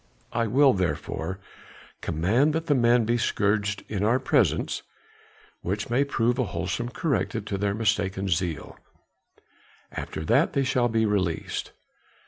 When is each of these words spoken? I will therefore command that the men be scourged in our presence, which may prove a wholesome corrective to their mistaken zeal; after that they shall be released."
I 0.33 0.47
will 0.47 0.73
therefore 0.73 1.37
command 2.01 2.53
that 2.53 2.65
the 2.65 2.73
men 2.73 3.05
be 3.05 3.19
scourged 3.19 3.83
in 3.87 4.03
our 4.03 4.19
presence, 4.19 4.81
which 5.61 5.91
may 5.91 6.03
prove 6.03 6.39
a 6.39 6.45
wholesome 6.45 6.89
corrective 6.89 7.45
to 7.45 7.57
their 7.59 7.75
mistaken 7.75 8.27
zeal; 8.27 8.79
after 9.91 10.25
that 10.25 10.53
they 10.53 10.63
shall 10.63 10.89
be 10.89 11.05
released." 11.05 11.71